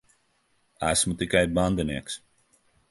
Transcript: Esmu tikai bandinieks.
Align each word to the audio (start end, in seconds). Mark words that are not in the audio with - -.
Esmu 0.91 1.13
tikai 1.19 1.45
bandinieks. 1.59 2.21